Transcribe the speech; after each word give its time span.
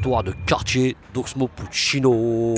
histoire 0.00 0.24
de 0.24 0.32
quartier 0.46 0.96
d'Oxmo 1.12 1.46
Puccino. 1.48 2.54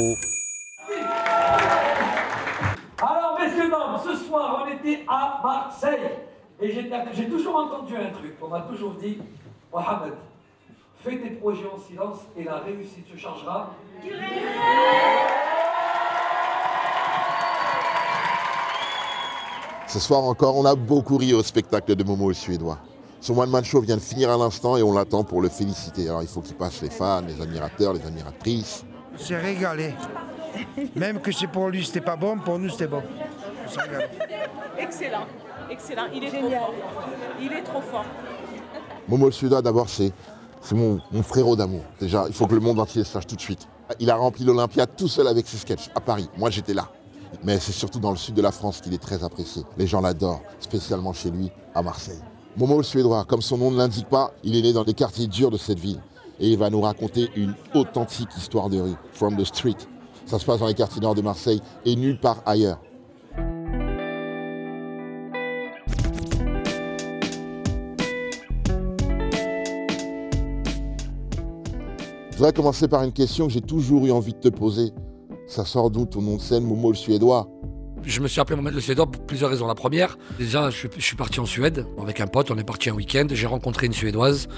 Alors, 3.01 3.37
messieurs, 3.41 3.69
dames, 3.69 3.99
ce 4.05 4.15
soir, 4.25 4.65
on 4.65 4.71
était 4.73 5.05
à 5.09 5.41
Marseille. 5.43 6.11
Et 6.61 6.71
j'ai- 6.73 6.89
j'ai 7.15 7.29
toujours 7.29 7.57
entendu 7.57 7.97
un 7.97 8.11
truc. 8.11 8.37
On 8.41 8.47
m'a 8.47 8.61
toujours 8.61 8.93
dit, 8.95 9.19
Mohamed, 9.73 10.13
fais 11.03 11.19
tes 11.19 11.31
projets 11.31 11.67
en 11.75 11.79
silence 11.81 12.19
et 12.37 12.45
la 12.45 12.59
réussite 12.59 13.09
se 13.13 13.19
chargera. 13.19 13.71
Ce 19.89 19.99
soir 19.99 20.23
encore, 20.23 20.57
on 20.57 20.65
a 20.65 20.75
beaucoup 20.75 21.17
ri 21.19 21.35
au 21.35 21.43
spectacle 21.43 21.95
de 21.95 22.05
Momo 22.05 22.29
le 22.29 22.35
Suédois. 22.35 22.79
Son 23.23 23.39
one-man 23.39 23.65
show 23.65 23.81
vient 23.81 23.95
de 23.97 24.01
finir 24.03 24.31
à 24.31 24.37
l'instant 24.37 24.77
et 24.77 24.83
on 24.83 24.93
l'attend 24.93 25.23
pour 25.23 25.41
le 25.41 25.49
féliciter. 25.49 26.09
Alors 26.09 26.23
il 26.23 26.29
faut 26.29 26.41
qu'il 26.41 26.57
passe 26.57 26.83
les 26.83 26.91
fans, 26.91 27.21
les 27.21 27.41
admirateurs, 27.41 27.93
les 27.93 28.05
admiratrices. 28.05 28.85
s'est 29.17 29.39
régalé. 29.39 29.95
Même 30.97 31.21
que 31.21 31.31
c'est 31.31 31.47
pour 31.47 31.69
lui, 31.69 31.87
c'était 31.87 32.01
pas 32.01 32.17
bon, 32.17 32.37
pour 32.41 32.59
nous, 32.59 32.69
c'était 32.69 32.89
bon. 32.89 33.01
Excellent, 34.77 35.27
excellent. 35.71 36.07
Il 36.13 36.25
est 36.25 36.31
trop 36.31 36.51
fort. 36.51 36.75
Il 37.41 37.53
est 37.53 37.63
trop 37.63 37.81
fort. 37.81 38.05
Momo 39.07 39.27
le 39.27 39.33
Suédois, 39.33 39.63
d'abord, 39.63 39.89
c'est 39.89 40.13
c'est 40.61 40.75
mon, 40.75 40.99
mon 41.13 41.23
frérot 41.23 41.55
d'amour. 41.55 41.83
Déjà, 42.01 42.25
il 42.27 42.35
faut 42.35 42.49
que 42.49 42.55
le 42.55 42.61
monde 42.61 42.81
entier 42.81 43.03
le 43.03 43.05
sache 43.05 43.29
tout 43.29 43.37
de 43.37 43.41
suite. 43.41 43.69
Il 44.01 44.11
a 44.11 44.17
rempli 44.17 44.45
l'Olympia 44.45 44.87
tout 44.87 45.09
seul 45.09 45.29
avec 45.29 45.47
ses 45.47 45.59
sketchs 45.59 45.91
à 45.95 46.01
Paris. 46.01 46.29
Moi, 46.37 46.51
j'étais 46.51 46.75
là. 46.75 46.89
Mais 47.45 47.61
c'est 47.61 47.73
surtout 47.73 48.01
dans 48.01 48.11
le 48.11 48.17
sud 48.17 48.35
de 48.35 48.43
la 48.43 48.51
France 48.51 48.81
qu'il 48.81 48.93
est 48.95 49.03
très 49.03 49.23
apprécié. 49.23 49.63
Les 49.77 49.87
gens 49.87 50.01
l'adorent, 50.01 50.43
spécialement 50.59 51.13
chez 51.13 51.31
lui, 51.31 51.53
à 51.73 51.83
Marseille. 51.83 52.21
Momo 52.55 52.77
le 52.77 52.83
Suédois, 52.83 53.25
comme 53.25 53.41
son 53.41 53.57
nom 53.57 53.71
ne 53.71 53.79
l'indique 53.79 54.09
pas, 54.09 54.31
il 54.45 54.55
est 54.55 54.61
né 54.61 54.75
dans 54.75 54.85
les 54.85 54.93
quartiers 54.93 55.27
durs 55.27 55.51
de 55.51 55.57
cette 55.57 55.79
ville. 55.79 56.03
Et 56.39 56.51
il 56.51 56.59
va 56.59 56.69
nous 56.69 56.83
raconter 56.83 57.31
une 57.35 57.55
authentique 57.75 58.29
histoire 58.37 58.69
de 58.69 58.79
rue, 58.79 58.95
From 59.13 59.37
the 59.37 59.45
Street. 59.45 59.77
Ça 60.27 60.39
se 60.39 60.45
passe 60.45 60.61
dans 60.61 60.67
les 60.67 60.75
quartiers 60.75 61.01
nord 61.01 61.15
de 61.15 61.23
Marseille 61.23 61.63
et 61.87 61.97
nulle 61.97 62.21
part 62.21 62.43
ailleurs. 62.45 62.79
Je 72.31 72.37
voudrais 72.37 72.53
commencer 72.53 72.87
par 72.87 73.03
une 73.03 73.13
question 73.13 73.47
que 73.47 73.53
j'ai 73.53 73.61
toujours 73.63 74.05
eu 74.05 74.11
envie 74.11 74.35
de 74.35 74.41
te 74.41 74.49
poser. 74.49 74.91
Ça 75.47 75.65
sort 75.65 75.91
d'où 75.91 76.05
ton 76.05 76.21
nom 76.21 76.37
de 76.37 76.41
scène, 76.43 76.65
Momo 76.65 76.91
le 76.91 76.97
Suédois? 76.97 77.49
Je 78.05 78.21
me 78.21 78.29
suis 78.29 78.41
appelé 78.41 78.57
Mohamed 78.57 78.75
le 78.75 78.81
Suédois 78.81 79.11
pour 79.11 79.25
plusieurs 79.27 79.51
raisons. 79.51 79.67
La 79.67 79.75
première, 79.75 80.19
déjà, 80.39 80.71
je 80.71 80.77
suis, 80.77 80.89
je 80.97 81.03
suis 81.05 81.17
parti 81.17 81.39
en 81.41 81.47
Suède 81.47 81.87
avec 82.01 82.21
un 82.21 82.27
pote, 82.27 82.51
on 82.51 82.59
est 82.59 82.65
parti 82.65 82.91
un 82.91 82.95
week-end. 82.95 83.27
J'ai 83.31 83.47
rencontré 83.47 83.87
une 83.87 83.93
Suédoise 83.93 84.49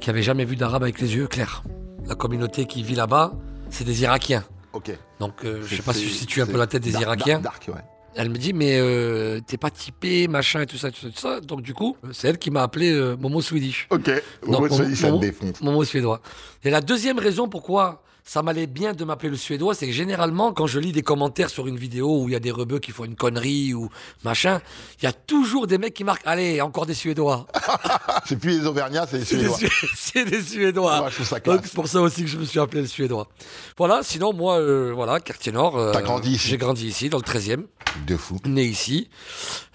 qui 0.00 0.10
avait 0.10 0.22
jamais 0.22 0.44
vu 0.44 0.56
d'arabe 0.56 0.82
avec 0.82 1.00
les 1.00 1.14
yeux 1.16 1.26
clairs. 1.26 1.62
La 2.06 2.14
communauté 2.14 2.64
qui 2.66 2.82
vit 2.82 2.94
là-bas, 2.94 3.34
c'est 3.70 3.84
des 3.84 4.02
Irakiens. 4.02 4.44
Ok. 4.72 4.90
Donc, 5.20 5.44
euh, 5.44 5.62
je 5.66 5.76
sais 5.76 5.82
pas 5.82 5.92
si 5.92 6.02
tu 6.04 6.08
c'est- 6.08 6.18
situes 6.18 6.42
un 6.42 6.46
peu 6.46 6.58
la 6.58 6.66
tête 6.66 6.82
des 6.82 6.92
dark, 6.92 7.02
Irakiens. 7.04 7.38
dark, 7.40 7.66
dark, 7.66 7.76
ouais. 7.76 7.84
Elle 8.16 8.30
me 8.30 8.36
dit, 8.38 8.52
mais 8.52 8.78
euh, 8.78 9.40
t'es 9.46 9.56
pas 9.56 9.70
typé, 9.70 10.28
machin 10.28 10.60
et 10.62 10.66
tout 10.66 10.76
ça, 10.76 10.90
tout 10.90 11.00
ça, 11.00 11.08
tout 11.08 11.18
ça. 11.18 11.40
Donc, 11.40 11.62
du 11.62 11.74
coup, 11.74 11.96
c'est 12.12 12.28
elle 12.28 12.38
qui 12.38 12.50
m'a 12.50 12.62
appelé 12.62 12.92
euh, 12.92 13.16
Momo 13.16 13.40
Swedish. 13.42 13.88
Ok. 13.90 14.06
Donc, 14.46 14.60
Momo 14.60 14.66
le 14.66 14.70
Suédois, 14.70 14.96
ça 14.96 15.06
te 15.08 15.12
Momo- 15.12 15.20
défonce. 15.20 15.60
Momo 15.60 15.84
suédois. 15.84 16.20
Et 16.62 16.70
la 16.70 16.80
deuxième 16.80 17.18
raison 17.18 17.48
pourquoi 17.48 18.02
ça 18.26 18.42
m'allait 18.42 18.66
bien 18.66 18.94
de 18.94 19.04
m'appeler 19.04 19.28
le 19.28 19.36
suédois, 19.36 19.74
c'est 19.74 19.86
que 19.86 19.92
généralement, 19.92 20.52
quand 20.54 20.66
je 20.66 20.78
lis 20.80 20.92
des 20.92 21.02
commentaires 21.02 21.50
sur 21.50 21.66
une 21.66 21.76
vidéo 21.76 22.22
où 22.22 22.28
il 22.28 22.32
y 22.32 22.34
a 22.34 22.40
des 22.40 22.50
rebeux 22.50 22.78
qui 22.78 22.90
font 22.90 23.04
une 23.04 23.16
connerie 23.16 23.74
ou 23.74 23.90
machin, 24.24 24.62
il 25.00 25.04
y 25.04 25.06
a 25.06 25.12
toujours 25.12 25.66
des 25.66 25.76
mecs 25.76 25.92
qui 25.92 26.04
marquent 26.04 26.22
Allez, 26.24 26.62
encore 26.62 26.86
des 26.86 26.94
Suédois. 26.94 27.46
C'est 28.26 28.36
plus 28.36 28.58
les 28.60 28.66
Auvergnats, 28.66 29.06
c'est 29.06 29.18
les 29.18 29.24
Suédois. 29.26 29.56
Sué- 29.58 29.68
c'est 29.94 30.24
des 30.24 30.40
Suédois. 30.42 31.02
Ouais, 31.02 31.10
je 31.10 31.14
trouve 31.16 31.26
ça 31.26 31.36
Donc 31.40 31.42
classe. 31.58 31.60
c'est 31.66 31.74
pour 31.74 31.86
ça 31.88 32.00
aussi 32.00 32.22
que 32.22 32.28
je 32.30 32.38
me 32.38 32.44
suis 32.46 32.58
appelé 32.58 32.80
le 32.80 32.86
Suédois. 32.88 33.28
Voilà, 33.76 34.00
sinon 34.02 34.32
moi, 34.32 34.58
euh, 34.58 34.92
voilà, 34.94 35.20
quartier 35.20 35.52
nord. 35.52 35.76
euh, 35.76 35.92
T'as 35.92 36.00
grandi 36.00 36.30
ici 36.32 36.48
J'ai 36.48 36.56
grandi 36.56 36.86
ici, 36.86 37.10
dans 37.10 37.18
le 37.18 37.22
13e, 37.24 37.64
De 38.06 38.16
fou. 38.16 38.38
né 38.46 38.64
ici, 38.64 39.10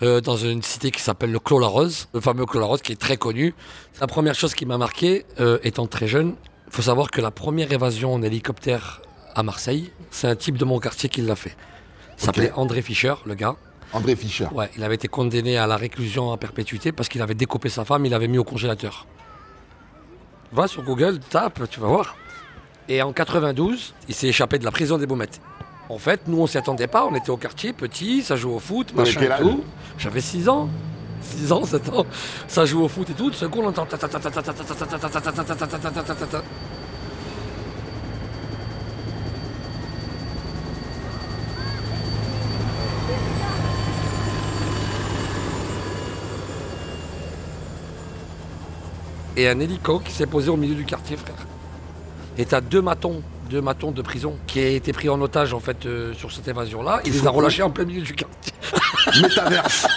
euh, 0.02 0.22
dans 0.22 0.38
une 0.38 0.64
cité 0.64 0.90
qui 0.90 1.02
s'appelle 1.02 1.32
le 1.32 1.40
Clos-la-Rose, 1.40 2.08
le 2.16 2.20
fameux 2.20 2.48
Clos-la-Rose 2.48 2.82
qui 2.82 2.94
est 2.94 3.00
très 3.00 3.18
connu. 3.18 3.54
La 4.02 4.08
première 4.08 4.34
chose 4.34 4.56
qui 4.56 4.66
m'a 4.66 4.80
marqué, 4.80 5.26
étant 5.64 5.86
très 5.86 6.08
jeune, 6.08 6.36
il 6.70 6.76
faut 6.76 6.84
savoir 6.84 7.10
que 7.10 7.20
la 7.20 7.32
première 7.32 7.72
évasion 7.72 8.14
en 8.14 8.22
hélicoptère 8.22 9.02
à 9.34 9.42
Marseille, 9.42 9.92
c'est 10.12 10.28
un 10.28 10.36
type 10.36 10.56
de 10.58 10.66
mon 10.66 10.80
quartier 10.80 11.10
qui 11.10 11.22
l'a 11.22 11.36
fait. 11.36 11.56
Il 12.20 12.26
s'appelait 12.26 12.52
André 12.56 12.82
Fischer, 12.84 13.16
le 13.26 13.34
gars. 13.34 13.56
André 13.92 14.16
Fischer. 14.16 14.48
Ouais, 14.52 14.70
il 14.78 14.84
avait 14.84 14.96
été 14.96 15.08
condamné 15.08 15.58
à 15.58 15.66
la 15.66 15.78
réclusion 15.78 16.32
à 16.32 16.38
perpétuité 16.38 16.92
parce 16.92 17.10
qu'il 17.10 17.22
avait 17.24 17.34
découpé 17.34 17.70
sa 17.70 17.86
femme, 17.86 18.06
il 18.06 18.12
l'avait 18.12 18.28
mis 18.28 18.38
au 18.38 18.44
congélateur. 18.44 19.08
Va 20.52 20.68
sur 20.68 20.84
Google, 20.84 21.20
tape, 21.20 21.68
tu 21.70 21.80
vas 21.80 21.88
voir. 21.88 22.16
Et 22.88 23.02
en 23.02 23.14
92, 23.14 23.96
il 24.08 24.14
s'est 24.14 24.28
échappé 24.28 24.60
de 24.60 24.66
la 24.66 24.72
prison 24.72 24.98
des 24.98 25.08
Baumettes. 25.08 25.42
En 25.90 25.98
fait, 25.98 26.28
nous, 26.28 26.40
on 26.40 26.48
s'y 26.48 26.60
attendait 26.60 26.88
pas. 26.88 27.06
On 27.06 27.16
était 27.16 27.32
au 27.32 27.38
quartier, 27.38 27.74
petit, 27.74 28.22
ça 28.22 28.36
joue 28.36 28.52
au 28.52 28.60
foot, 28.60 28.94
machin 28.94 29.22
tout. 29.40 29.64
J'avais 29.98 30.22
6 30.22 30.50
ans. 30.50 30.70
6 31.38 31.52
ans, 31.52 31.66
7 31.66 31.90
ans, 31.90 32.06
ça 32.48 32.66
joue 32.66 32.84
au 32.84 32.88
foot 32.88 33.10
et 33.10 33.14
tout, 33.14 33.30
tout 33.30 33.40
d'un 33.40 33.50
coup 33.50 33.60
on 33.62 33.68
entend 33.68 33.88
et 49.40 49.48
un 49.48 49.60
hélico 49.60 50.00
qui 50.00 50.12
s'est 50.12 50.26
posé 50.26 50.50
au 50.50 50.58
milieu 50.58 50.76
du 50.76 50.84
quartier, 50.84 51.16
frère. 51.16 51.48
Et 52.38 52.46
t'as 52.46 52.60
deux 52.60 52.82
matons, 52.82 53.22
deux 53.50 53.62
matons 53.62 53.92
de 53.92 54.02
prison 54.02 54.36
qui 54.48 54.60
a 54.60 54.68
été 54.68 54.92
pris 54.92 55.08
en 55.08 55.22
otage 55.22 55.54
en 55.54 55.62
fait 55.62 55.88
sur 56.14 56.32
cette 56.32 56.48
évasion-là. 56.48 57.02
Il 57.06 57.14
les 57.14 57.26
a 57.26 57.30
relâchés 57.30 57.64
en 57.64 57.70
plein 57.70 57.86
milieu 57.86 58.02
du 58.02 58.14
quartier. 58.14 58.54
Métaverse 59.22 59.88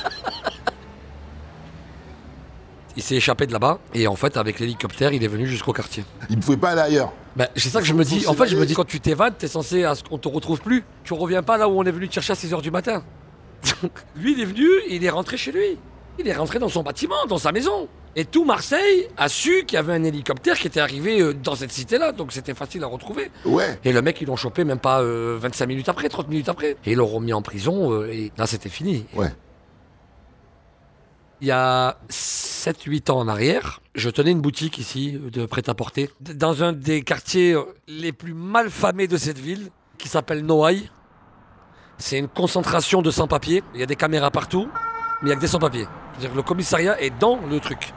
il 2.97 3.03
s'est 3.03 3.17
échappé 3.17 3.47
de 3.47 3.53
là-bas 3.53 3.79
et 3.95 4.07
en 4.07 4.17
fait 4.17 4.37
avec 4.37 4.61
l'hélicoptère 4.61 5.13
il 5.13 5.25
est 5.25 5.29
venu 5.29 5.47
jusqu'au 5.47 5.73
quartier. 5.73 6.05
Il 6.31 6.37
ne 6.37 6.43
pouvait 6.43 6.57
pas 6.57 6.71
aller 6.71 6.81
ailleurs. 6.81 7.13
Ben, 7.37 7.49
c'est 7.57 7.71
ça 7.71 7.81
que 7.81 7.87
je 7.87 7.95
me 7.95 8.05
dis. 8.05 8.27
En 8.27 8.35
fait, 8.35 8.47
je 8.47 8.57
me 8.57 8.67
dis 8.67 8.75
quand 8.75 8.85
tu 8.85 9.01
t'évades, 9.01 9.39
t'es 9.39 9.49
censé 9.49 9.85
à 9.85 9.95
ce 9.95 10.03
qu'on 10.05 10.19
te 10.19 10.29
retrouve 10.29 10.61
plus. 10.61 10.85
Tu 11.05 11.15
reviens 11.15 11.43
pas 11.43 11.57
là 11.57 11.69
où 11.69 11.79
on 11.79 11.85
est 11.85 11.91
venu 11.91 12.09
te 12.09 12.15
chercher 12.15 12.33
à 12.33 12.37
6h 12.37 12.61
du 12.61 12.71
matin. 12.71 13.03
lui, 14.17 14.33
il 14.33 14.41
est 14.41 14.45
venu, 14.45 14.69
il 14.89 15.05
est 15.05 15.11
rentré 15.11 15.37
chez 15.37 15.53
lui. 15.53 15.79
Il 16.19 16.29
est 16.29 16.35
rentré 16.35 16.59
dans 16.59 16.69
son 16.69 16.83
bâtiment, 16.83 17.25
dans 17.27 17.39
sa 17.39 17.53
maison. 17.53 17.89
Et 18.15 18.27
tout 18.27 18.45
Marseille 18.45 19.09
a 19.17 19.29
su 19.31 19.65
qu'il 19.65 19.77
y 19.77 19.79
avait 19.79 19.95
un 19.95 20.05
hélicoptère 20.05 20.59
qui 20.59 20.67
était 20.67 20.81
arrivé 20.81 21.21
euh, 21.21 21.33
dans 21.33 21.55
cette 21.55 21.73
cité-là, 21.73 22.13
donc 22.13 22.33
c'était 22.33 22.53
facile 22.53 22.85
à 22.85 22.87
retrouver. 22.87 23.31
Ouais. 23.47 23.79
Et 23.85 23.93
le 23.93 24.03
mec, 24.03 24.21
ils 24.21 24.27
l'ont 24.27 24.37
chopé 24.37 24.65
même 24.65 24.79
pas 24.79 25.01
euh, 25.01 25.39
25 25.41 25.67
minutes 25.67 25.89
après, 25.89 26.11
30 26.11 26.29
minutes 26.29 26.51
après. 26.51 26.77
Et 26.85 26.93
ils 26.93 26.97
l'ont 26.97 27.07
remis 27.07 27.33
en 27.33 27.41
prison, 27.41 27.93
euh, 27.93 28.13
et 28.13 28.31
là, 28.37 28.47
c'était 28.47 28.69
fini. 28.69 29.07
Ouais. 29.15 29.33
Il 31.41 31.49
y 31.49 31.51
a 31.51 31.97
7-8 32.63 33.11
ans 33.11 33.19
en 33.19 33.27
arrière, 33.27 33.81
je 33.97 34.09
tenais 34.09 34.31
une 34.31 34.41
boutique 34.41 34.79
ici 34.79 35.17
euh, 35.17 35.31
de 35.31 35.47
prêt-à-porter, 35.47 36.11
dans 36.21 36.63
un 36.63 36.73
des 36.73 37.03
quartiers 37.03 37.55
euh, 37.55 37.65
les 37.89 38.13
plus 38.13 38.35
mal 38.35 38.71
famés 38.71 39.09
de 39.09 39.17
cette 39.17 39.39
ville, 39.39 39.71
qui 39.99 40.07
s'appelle 40.07 40.47
Noailles. 40.47 40.89
C'est 41.99 42.19
une 42.19 42.29
concentration 42.29 43.03
de 43.03 43.11
sans-papiers. 43.11 43.65
Il 43.75 43.81
y 43.81 43.83
a 43.83 43.87
des 43.87 43.97
caméras 43.97 44.31
partout, 44.31 44.69
mais 45.23 45.23
il 45.23 45.27
n'y 45.27 45.33
a 45.33 45.37
que 45.37 45.41
des 45.41 45.49
sans-papiers. 45.49 45.89
C'est-à-dire 46.13 46.31
que 46.31 46.37
le 46.37 46.43
commissariat 46.43 47.01
est 47.01 47.11
dans 47.19 47.41
le 47.51 47.59
truc. 47.59 47.93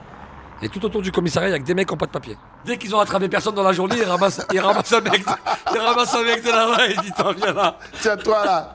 Et 0.63 0.69
tout 0.69 0.83
autour 0.83 1.03
du 1.03 1.11
commissariat, 1.11 1.49
il 1.49 1.51
n'y 1.51 1.57
a 1.57 1.59
que 1.59 1.65
des 1.65 1.75
mecs 1.75 1.87
qui 1.87 1.93
n'ont 1.93 1.99
pas 1.99 2.07
de 2.07 2.11
papier. 2.11 2.35
Dès 2.65 2.79
qu'ils 2.79 2.95
ont 2.95 2.99
attrapé 2.99 3.29
personne 3.29 3.53
dans 3.53 3.63
la 3.63 3.73
journée, 3.73 3.97
ils 3.99 4.03
ramassent, 4.03 4.41
ils 4.51 4.59
ramassent 4.59 4.93
un 4.93 5.01
mec, 5.01 5.23
ils 5.73 5.77
ramassent 5.77 6.15
un 6.15 6.23
mec 6.23 6.43
de 6.43 6.49
là-bas 6.49 6.87
et 6.87 6.93
ils 6.93 7.01
disent 7.01 7.13
T'en 7.15 7.33
viens 7.33 7.53
là. 7.53 7.77
Tiens, 8.01 8.17
toi 8.17 8.43
là. 8.43 8.73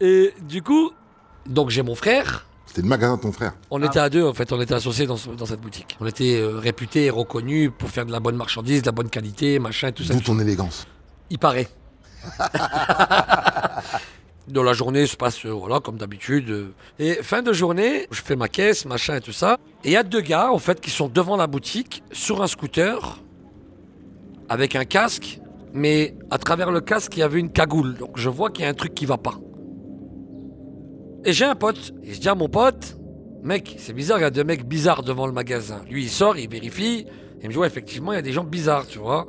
Et 0.00 0.32
du 0.40 0.62
coup, 0.62 0.92
donc 1.44 1.68
j'ai 1.68 1.82
mon 1.82 1.94
frère. 1.94 2.46
C'était 2.66 2.82
le 2.82 2.88
magasin 2.88 3.16
de 3.16 3.22
ton 3.22 3.32
frère. 3.32 3.54
On 3.70 3.82
était 3.82 3.98
à 4.00 4.10
deux, 4.10 4.24
en 4.24 4.34
fait, 4.34 4.52
on 4.52 4.60
était 4.60 4.74
associés 4.74 5.06
dans, 5.06 5.16
ce- 5.16 5.30
dans 5.30 5.46
cette 5.46 5.60
boutique. 5.60 5.96
On 6.00 6.06
était 6.06 6.36
euh, 6.40 6.58
réputés 6.58 7.06
et 7.06 7.10
reconnus 7.10 7.70
pour 7.76 7.88
faire 7.88 8.04
de 8.06 8.12
la 8.12 8.20
bonne 8.20 8.36
marchandise, 8.36 8.82
de 8.82 8.86
la 8.86 8.92
bonne 8.92 9.08
qualité, 9.08 9.58
machin, 9.58 9.92
tout 9.92 10.02
ça. 10.02 10.12
D'où 10.14 10.20
ton 10.20 10.38
élégance. 10.40 10.86
Il 11.30 11.38
paraît. 11.38 11.68
Dans 14.48 14.62
la 14.62 14.74
journée 14.74 15.06
se 15.06 15.16
passe, 15.16 15.44
euh, 15.44 15.50
voilà, 15.50 15.80
comme 15.80 15.96
d'habitude. 15.96 16.50
euh. 16.50 16.72
Et 17.00 17.14
fin 17.14 17.42
de 17.42 17.52
journée, 17.52 18.06
je 18.12 18.20
fais 18.22 18.36
ma 18.36 18.48
caisse, 18.48 18.84
machin 18.84 19.16
et 19.16 19.20
tout 19.20 19.32
ça. 19.32 19.58
Et 19.82 19.88
il 19.88 19.92
y 19.92 19.96
a 19.96 20.04
deux 20.04 20.20
gars, 20.20 20.52
en 20.52 20.58
fait, 20.58 20.80
qui 20.80 20.90
sont 20.90 21.08
devant 21.08 21.36
la 21.36 21.48
boutique, 21.48 22.04
sur 22.12 22.42
un 22.42 22.46
scooter, 22.46 23.18
avec 24.48 24.76
un 24.76 24.84
casque. 24.84 25.40
Mais 25.72 26.14
à 26.30 26.38
travers 26.38 26.70
le 26.70 26.80
casque, 26.80 27.16
il 27.16 27.20
y 27.20 27.22
avait 27.24 27.40
une 27.40 27.50
cagoule. 27.50 27.96
Donc 27.96 28.12
je 28.18 28.28
vois 28.28 28.50
qu'il 28.50 28.64
y 28.64 28.66
a 28.66 28.70
un 28.70 28.74
truc 28.74 28.94
qui 28.94 29.04
va 29.04 29.18
pas. 29.18 29.34
Et 31.26 31.32
j'ai 31.32 31.44
un 31.44 31.56
pote. 31.56 31.92
Et 32.04 32.14
je 32.14 32.20
dis 32.20 32.28
à 32.28 32.36
mon 32.36 32.48
pote, 32.48 32.96
mec, 33.42 33.74
c'est 33.78 33.92
bizarre, 33.92 34.18
il 34.18 34.22
y 34.22 34.24
a 34.24 34.30
deux 34.30 34.44
mecs 34.44 34.64
bizarres 34.64 35.02
devant 35.02 35.26
le 35.26 35.32
magasin. 35.32 35.82
Lui, 35.90 36.04
il 36.04 36.08
sort, 36.08 36.38
il 36.38 36.48
vérifie. 36.48 37.04
Il 37.42 37.48
me 37.48 37.52
dit, 37.52 37.58
ouais, 37.58 37.66
effectivement, 37.66 38.12
il 38.12 38.16
y 38.16 38.18
a 38.18 38.22
des 38.22 38.32
gens 38.32 38.44
bizarres, 38.44 38.86
tu 38.86 39.00
vois. 39.00 39.26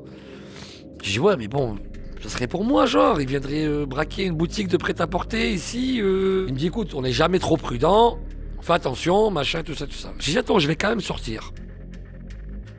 Je 1.04 1.12
dis, 1.12 1.20
ouais, 1.20 1.36
mais 1.38 1.48
bon, 1.48 1.76
ce 2.22 2.30
serait 2.30 2.48
pour 2.48 2.64
moi, 2.64 2.86
genre. 2.86 3.20
Il 3.20 3.28
viendrait 3.28 3.66
euh, 3.66 3.88
braquer 3.88 4.26
une 4.26 4.36
boutique 4.36 4.68
de 4.68 4.78
prêt-à-porter 4.78 5.52
ici. 5.52 6.00
euh. 6.00 6.46
Il 6.48 6.54
me 6.54 6.60
dit, 6.60 6.68
écoute, 6.68 6.94
on 6.94 7.02
n'est 7.02 7.12
jamais 7.12 7.40
trop 7.40 7.58
prudent. 7.58 8.20
Fais 8.62 8.74
attention, 8.74 9.32
machin, 9.32 9.64
tout 9.64 9.74
ça, 9.74 9.88
tout 9.88 9.94
ça. 9.94 10.14
J'ai 10.20 10.34
dit, 10.34 10.38
attends, 10.38 10.60
je 10.60 10.68
vais 10.68 10.76
quand 10.76 10.90
même 10.90 11.02
sortir. 11.02 11.52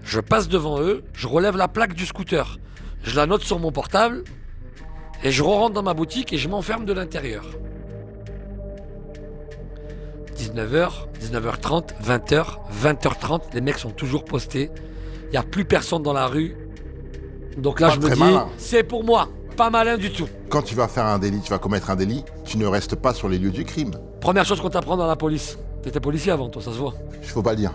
Je 0.04 0.20
passe 0.20 0.48
devant 0.48 0.80
eux, 0.80 1.02
je 1.12 1.26
relève 1.26 1.56
la 1.56 1.66
plaque 1.68 1.94
du 1.94 2.06
scooter. 2.06 2.58
je 3.02 3.16
la 3.16 3.26
note 3.26 3.42
sur 3.42 3.58
mon 3.58 3.72
portable, 3.72 4.22
et 5.24 5.30
je 5.32 5.42
rentre 5.42 5.74
dans 5.74 5.82
ma 5.82 5.94
boutique 5.94 6.32
et 6.32 6.38
je 6.38 6.48
m'enferme 6.48 6.84
de 6.84 6.92
l'intérieur. 6.92 7.44
19h, 10.38 10.90
19h30, 11.20 11.88
20h, 12.04 12.44
20h30, 12.82 13.40
les 13.54 13.60
mecs 13.60 13.78
sont 13.78 13.90
toujours 13.90 14.24
postés. 14.24 14.70
Il 15.26 15.30
n'y 15.32 15.36
a 15.36 15.42
plus 15.42 15.64
personne 15.64 16.02
dans 16.02 16.12
la 16.12 16.26
rue. 16.26 16.56
Donc 17.56 17.80
là, 17.80 17.88
Pas 17.88 17.94
je 17.94 18.00
me 18.00 18.14
dis, 18.14 18.38
c'est 18.56 18.84
pour 18.84 19.04
moi. 19.04 19.28
Pas 19.56 19.70
malin 19.70 19.98
du 19.98 20.12
tout. 20.12 20.28
Quand 20.48 20.62
tu 20.62 20.76
vas 20.76 20.86
faire 20.86 21.04
un 21.04 21.18
délit, 21.18 21.40
tu 21.40 21.50
vas 21.50 21.58
commettre 21.58 21.90
un 21.90 21.96
délit, 21.96 22.24
tu 22.44 22.58
ne 22.58 22.66
restes 22.66 22.94
pas 22.94 23.12
sur 23.12 23.28
les 23.28 23.38
lieux 23.38 23.50
du 23.50 23.64
crime. 23.64 23.90
Première 24.20 24.44
chose 24.44 24.60
qu'on 24.60 24.70
t'apprend 24.70 24.96
dans 24.96 25.08
la 25.08 25.16
police. 25.16 25.58
T'étais 25.82 25.98
policier 25.98 26.30
avant, 26.30 26.48
toi, 26.48 26.62
ça 26.62 26.70
se 26.72 26.78
voit. 26.78 26.94
Il 27.22 27.28
faut 27.28 27.42
pas 27.42 27.50
le 27.50 27.56
dire. 27.56 27.72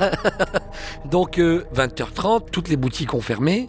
Donc, 1.10 1.38
euh, 1.38 1.64
20h30, 1.74 2.50
toutes 2.50 2.68
les 2.68 2.76
boutiques 2.76 3.12
ont 3.12 3.20
fermé. 3.20 3.68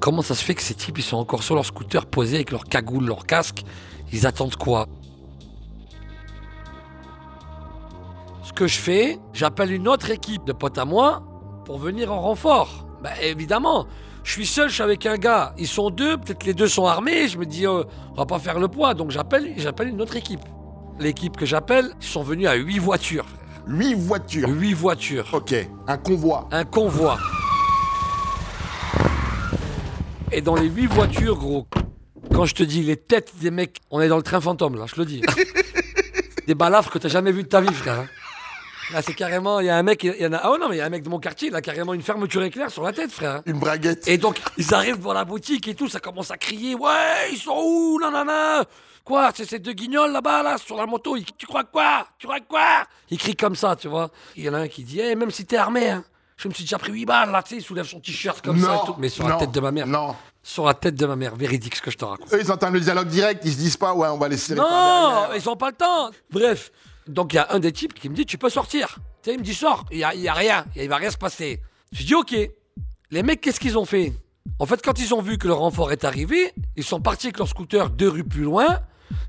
Comment 0.00 0.22
ça 0.22 0.34
se 0.34 0.42
fait 0.42 0.54
que 0.54 0.62
ces 0.62 0.74
types, 0.74 0.98
ils 0.98 1.02
sont 1.02 1.16
encore 1.18 1.42
sur 1.42 1.54
leur 1.54 1.66
scooter 1.66 2.06
posés 2.06 2.36
avec 2.36 2.50
leur 2.50 2.64
cagoule, 2.64 3.06
leur 3.06 3.26
casque? 3.26 3.64
Ils 4.12 4.26
attendent 4.26 4.56
quoi? 4.56 4.86
Que 8.56 8.66
je 8.66 8.78
fais, 8.78 9.18
j'appelle 9.32 9.70
une 9.70 9.86
autre 9.86 10.10
équipe 10.10 10.44
de 10.44 10.52
potes 10.52 10.78
à 10.78 10.84
moi 10.84 11.22
pour 11.64 11.78
venir 11.78 12.10
en 12.12 12.20
renfort. 12.20 12.88
Bah, 13.02 13.10
évidemment, 13.22 13.86
je 14.24 14.32
suis 14.32 14.46
seul, 14.46 14.68
je 14.70 14.74
suis 14.74 14.82
avec 14.82 15.04
un 15.06 15.16
gars. 15.18 15.54
Ils 15.58 15.68
sont 15.68 15.90
deux, 15.90 16.16
peut-être 16.16 16.44
les 16.44 16.54
deux 16.54 16.66
sont 16.66 16.86
armés. 16.86 17.28
Je 17.28 17.38
me 17.38 17.44
dis, 17.46 17.66
euh, 17.66 17.84
on 18.12 18.14
va 18.16 18.26
pas 18.26 18.38
faire 18.40 18.58
le 18.58 18.66
poids. 18.68 18.94
Donc 18.94 19.10
j'appelle, 19.12 19.52
j'appelle 19.58 19.88
une 19.88 20.00
autre 20.00 20.16
équipe. 20.16 20.40
L'équipe 20.98 21.36
que 21.36 21.44
j'appelle, 21.46 21.90
ils 22.00 22.06
sont 22.06 22.22
venus 22.22 22.48
à 22.48 22.54
8 22.54 22.78
voitures. 22.78 23.26
frère. 23.26 23.76
Huit 23.78 23.94
voitures. 23.94 24.48
8 24.48 24.72
voitures. 24.74 25.26
Ok, 25.34 25.54
un 25.86 25.98
convoi. 25.98 26.48
un 26.50 26.64
convoi. 26.64 27.18
Et 30.32 30.40
dans 30.40 30.54
les 30.56 30.66
huit 30.68 30.86
voitures, 30.86 31.36
gros, 31.36 31.66
quand 32.32 32.44
je 32.46 32.54
te 32.54 32.62
dis 32.62 32.82
les 32.82 32.96
têtes 32.96 33.32
des 33.40 33.50
mecs, 33.50 33.80
on 33.90 34.00
est 34.00 34.08
dans 34.08 34.16
le 34.16 34.22
train 34.22 34.40
fantôme, 34.40 34.76
là, 34.76 34.86
je 34.86 34.96
le 34.96 35.04
dis. 35.04 35.22
des 36.46 36.54
balafres 36.54 36.90
que 36.90 36.98
t'as 36.98 37.08
jamais 37.08 37.32
vu 37.32 37.42
de 37.42 37.48
ta 37.48 37.60
vie, 37.60 37.72
frère. 37.72 38.00
hein. 38.00 38.06
Là, 38.92 39.02
c'est 39.02 39.14
carrément, 39.14 39.58
il 39.60 39.66
y 39.66 39.70
a 39.70 39.76
un 39.76 39.82
mec, 39.82 40.04
il 40.04 40.14
y 40.14 40.26
en 40.26 40.32
a, 40.32 40.36
ah 40.38 40.50
ouais, 40.52 40.58
non, 40.58 40.68
mais 40.68 40.76
il 40.76 40.78
y 40.78 40.82
a 40.82 40.86
un 40.86 40.90
mec 40.90 41.02
de 41.02 41.08
mon 41.08 41.18
quartier, 41.18 41.48
il 41.48 41.54
a 41.56 41.60
carrément 41.60 41.92
une 41.92 42.02
fermeture 42.02 42.42
éclair 42.44 42.70
sur 42.70 42.82
la 42.84 42.92
tête, 42.92 43.10
frère. 43.10 43.42
Une 43.44 43.58
braguette. 43.58 44.06
Et 44.06 44.16
donc, 44.16 44.40
ils 44.58 44.72
arrivent 44.74 44.98
devant 44.98 45.12
la 45.12 45.24
boutique 45.24 45.66
et 45.66 45.74
tout, 45.74 45.88
ça 45.88 45.98
commence 45.98 46.30
à 46.30 46.36
crier 46.36 46.74
Ouais, 46.76 47.30
ils 47.32 47.38
sont 47.38 47.56
où 47.60 47.98
Nanana? 48.00 48.64
Quoi 49.04 49.30
C'est 49.34 49.44
ces 49.44 49.58
deux 49.58 49.72
guignols 49.72 50.12
là-bas, 50.12 50.42
là, 50.42 50.56
sur 50.58 50.76
la 50.76 50.86
moto. 50.86 51.16
Ils- 51.16 51.24
tu 51.36 51.46
crois 51.46 51.64
quoi? 51.64 52.06
Tu 52.18 52.26
crois 52.26 52.40
quoi? 52.40 52.84
Ils 53.10 53.18
crient 53.18 53.36
comme 53.36 53.56
ça, 53.56 53.74
tu 53.76 53.88
vois. 53.88 54.10
Il 54.36 54.44
y 54.44 54.48
en 54.48 54.54
a 54.54 54.58
un 54.58 54.68
qui 54.68 54.82
dit 54.84 55.00
Eh, 55.00 55.14
même 55.16 55.30
si 55.30 55.44
t'es 55.46 55.56
armé, 55.56 55.90
hein, 55.90 56.04
je 56.36 56.48
me 56.48 56.54
suis 56.54 56.64
déjà 56.64 56.78
pris 56.78 56.92
8 56.92 57.06
balles, 57.06 57.30
là, 57.30 57.42
tu 57.42 57.50
sais, 57.50 57.56
il 57.56 57.62
soulève 57.64 57.86
son 57.86 58.00
t-shirt 58.00 58.40
comme 58.44 58.60
ça 58.60 58.80
et 58.82 58.86
tout. 58.86 58.94
Mais 58.98 59.08
sur 59.08 59.28
la 59.28 59.36
tête 59.36 59.52
de 59.52 59.60
ma 59.60 59.70
mère. 59.72 59.86
Non. 59.86 60.14
Sur 60.42 60.64
la 60.66 60.74
tête 60.74 60.94
de 60.94 61.06
ma 61.06 61.16
mère, 61.16 61.34
véridique 61.34 61.74
ce 61.74 61.82
que 61.82 61.90
je 61.90 61.96
te 61.98 62.04
raconte. 62.04 62.32
Eux, 62.32 62.40
ils 62.40 62.52
entendent 62.52 62.74
le 62.74 62.80
dialogue 62.80 63.08
direct, 63.08 63.42
ils 63.44 63.52
se 63.52 63.58
disent 63.58 63.76
pas, 63.76 63.92
ouais, 63.94 64.06
on 64.08 64.16
va 64.18 64.28
laisser 64.28 64.54
Non, 64.54 65.26
ils 65.34 65.48
ont 65.48 65.56
pas 65.56 65.70
le 65.70 65.76
temps. 65.76 66.10
Bref, 66.30 66.70
donc 67.08 67.32
il 67.32 67.36
y 67.36 67.38
a 67.38 67.48
un 67.50 67.58
des 67.58 67.72
types 67.72 67.94
qui 67.94 68.08
me 68.08 68.14
dit 68.14 68.26
tu 68.26 68.38
peux 68.38 68.50
sortir. 68.50 68.98
Tu 69.22 69.30
sais, 69.30 69.34
il 69.34 69.38
me 69.40 69.44
dit 69.44 69.54
sors, 69.54 69.84
il 69.90 69.98
y 69.98 70.04
a, 70.04 70.14
y 70.14 70.28
a 70.28 70.34
rien, 70.34 70.64
il 70.76 70.88
va 70.88 70.96
rien 70.96 71.10
se 71.10 71.18
passer. 71.18 71.60
Je 71.92 72.04
dis 72.04 72.14
ok. 72.14 72.34
Les 73.10 73.22
mecs, 73.22 73.40
qu'est-ce 73.40 73.60
qu'ils 73.60 73.78
ont 73.78 73.84
fait? 73.84 74.12
En 74.58 74.66
fait, 74.66 74.80
quand 74.82 74.98
ils 74.98 75.14
ont 75.14 75.22
vu 75.22 75.38
que 75.38 75.46
le 75.46 75.52
renfort 75.52 75.92
est 75.92 76.04
arrivé, 76.04 76.52
ils 76.76 76.84
sont 76.84 77.00
partis 77.00 77.26
avec 77.28 77.38
leur 77.38 77.46
scooter 77.48 77.90
deux 77.90 78.08
rues 78.08 78.24
plus 78.24 78.42
loin. 78.42 78.80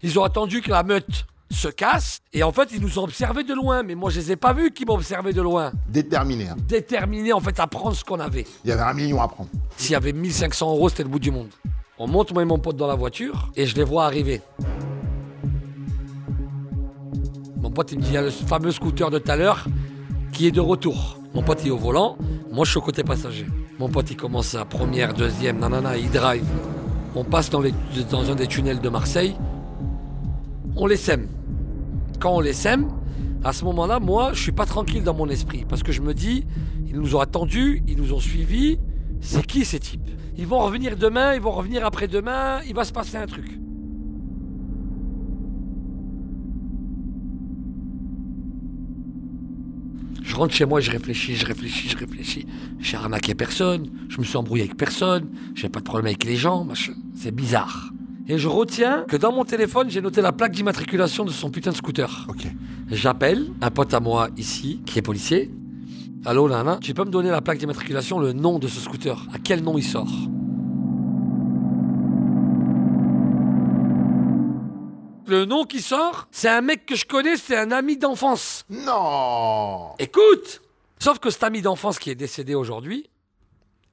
Ils 0.02 0.18
ont 0.20 0.24
attendu 0.24 0.62
que 0.62 0.70
la 0.72 0.84
meute 0.84 1.26
se 1.52 1.68
casse 1.70 2.20
et 2.34 2.44
en 2.44 2.52
fait 2.52 2.70
ils 2.74 2.82
nous 2.82 3.00
ont 3.00 3.04
observés 3.04 3.44
de 3.44 3.54
loin. 3.54 3.84
Mais 3.84 3.96
moi 3.96 4.10
je 4.10 4.20
les 4.20 4.32
ai 4.34 4.36
pas 4.36 4.54
vus 4.54 4.72
qui 4.72 4.86
m'ont 4.86 4.96
observé 4.96 5.34
de 5.34 5.42
loin. 5.42 5.72
Déterminé. 5.88 6.50
hein. 6.50 6.56
Déterminés 6.68 7.34
en 7.34 7.40
fait 7.40 7.60
à 7.60 7.68
prendre 7.68 7.96
ce 7.96 8.04
qu'on 8.04 8.20
avait. 8.20 8.46
Il 8.66 8.70
y 8.70 8.74
avait 8.74 8.82
un 8.82 8.94
million 8.94 9.22
à 9.22 9.28
prendre. 9.28 9.50
S'il 9.78 9.92
y 9.92 9.96
avait 9.96 10.12
1500 10.14 10.70
euros, 10.72 10.90
c'était 10.90 11.04
le 11.04 11.10
bout 11.10 11.20
du 11.20 11.32
monde. 11.32 11.50
On 12.00 12.08
monte 12.08 12.32
moi 12.34 12.42
et 12.42 12.46
mon 12.46 12.60
pote 12.60 12.76
dans 12.76 12.88
la 12.88 12.96
voiture 12.96 13.50
et 13.56 13.66
je 13.66 13.76
les 13.76 13.84
vois 13.84 14.06
arriver. 14.06 14.42
Pote 17.78 17.92
il 17.92 18.00
me 18.00 18.04
dit 18.04 18.10
il 18.10 18.14
y 18.16 18.18
a 18.18 18.24
le 18.24 18.32
fameux 18.32 18.72
scooter 18.72 19.12
de 19.12 19.20
tout 19.20 19.30
à 19.30 19.36
l'heure 19.36 19.68
qui 20.32 20.48
est 20.48 20.52
de 20.52 20.60
retour. 20.60 21.20
Mon 21.36 21.44
pote 21.44 21.64
est 21.64 21.70
au 21.70 21.78
volant, 21.78 22.18
moi 22.52 22.66
je 22.66 22.72
suis 22.72 22.80
au 22.80 22.82
côté 22.82 23.04
passager. 23.04 23.46
Mon 23.78 23.88
pote 23.88 24.10
il 24.10 24.18
commence 24.18 24.56
à 24.56 24.66
première, 24.66 25.14
deuxième, 25.14 25.60
nanana, 25.60 25.96
il 25.96 26.10
drive. 26.10 26.44
On 27.14 27.24
passe 27.24 27.52
dans, 27.52 27.62
un 27.62 28.36
des 28.36 28.48
tunnels 28.48 28.82
de 28.82 28.90
Marseille. 28.90 29.36
On 30.76 30.88
les 30.88 30.98
sème. 30.98 31.28
Quand 32.20 32.38
on 32.38 32.40
les 32.40 32.54
sème, 32.54 32.90
à 33.44 33.54
ce 33.54 33.64
moment-là, 33.66 34.00
moi, 34.00 34.32
je 34.34 34.42
suis 34.42 34.52
pas 34.52 34.66
tranquille 34.66 35.04
dans 35.04 35.14
mon 35.14 35.30
esprit 35.30 35.64
parce 35.70 35.84
que 35.84 35.92
je 35.92 36.02
me 36.02 36.16
dis, 36.16 36.46
ils 36.88 36.96
nous 36.96 37.16
ont 37.16 37.20
attendus, 37.20 37.84
ils 37.88 37.98
nous 37.98 38.12
ont 38.12 38.20
suivis. 38.20 38.80
C'est 39.22 39.46
qui 39.46 39.66
ces 39.66 39.80
types? 39.80 40.10
Ils 40.36 40.48
vont 40.48 40.62
revenir 40.62 40.98
demain, 40.98 41.36
ils 41.36 41.42
vont 41.42 41.52
revenir 41.52 41.86
après-demain, 41.86 42.62
il 42.68 42.74
va 42.74 42.86
se 42.86 42.92
passer 42.92 43.18
un 43.18 43.28
truc. 43.28 43.60
Rentre 50.38 50.54
chez 50.54 50.66
moi, 50.66 50.80
je 50.80 50.92
réfléchis, 50.92 51.36
je 51.36 51.46
réfléchis, 51.46 51.90
je 51.90 51.98
réfléchis. 51.98 52.46
J'ai 52.80 52.98
arnaqué 52.98 53.36
personne, 53.36 53.88
je 54.10 54.20
me 54.20 54.24
suis 54.24 54.38
embrouillé 54.38 54.64
avec 54.64 54.78
personne, 54.78 55.30
j'ai 55.56 55.70
pas 55.70 55.80
de 55.80 55.86
problème 55.86 56.08
avec 56.08 56.24
les 56.24 56.36
gens, 56.36 56.64
machin. 56.64 56.94
C'est 57.16 57.34
bizarre. 57.34 57.92
Et 58.30 58.38
je 58.38 58.48
retiens 58.48 59.06
que 59.08 59.16
dans 59.16 59.32
mon 59.32 59.46
téléphone, 59.46 59.90
j'ai 59.90 60.02
noté 60.02 60.22
la 60.22 60.34
plaque 60.34 60.52
d'immatriculation 60.52 61.24
de 61.24 61.32
son 61.32 61.50
putain 61.50 61.72
de 61.72 61.76
scooter. 61.76 62.28
Ok. 62.30 62.46
J'appelle 62.92 63.48
un 63.62 63.72
pote 63.72 63.94
à 63.94 64.00
moi 64.00 64.30
ici, 64.38 64.82
qui 64.86 65.00
est 65.00 65.02
policier. 65.02 65.52
Allô, 66.26 66.48
Lana, 66.48 66.78
tu 66.82 66.94
peux 66.94 67.06
me 67.06 67.10
donner 67.10 67.30
la 67.30 67.42
plaque 67.42 67.58
d'immatriculation, 67.58 68.20
le 68.20 68.34
nom 68.34 68.60
de 68.60 68.68
ce 68.68 68.82
scooter? 68.82 69.26
À 69.34 69.40
quel 69.40 69.64
nom 69.64 69.78
il 69.78 69.84
sort? 69.84 70.12
Le 75.28 75.44
nom 75.44 75.66
qui 75.66 75.82
sort, 75.82 76.28
c'est 76.32 76.48
un 76.48 76.62
mec 76.62 76.86
que 76.86 76.96
je 76.96 77.06
connais, 77.06 77.36
c'est 77.36 77.58
un 77.58 77.72
ami 77.72 77.98
d'enfance. 77.98 78.66
Non 78.70 79.94
Écoute 80.00 80.62
Sauf 81.00 81.20
que 81.20 81.30
cet 81.30 81.44
ami 81.44 81.62
d'enfance 81.62 82.00
qui 82.00 82.10
est 82.10 82.16
décédé 82.16 82.56
aujourd'hui, 82.56 83.10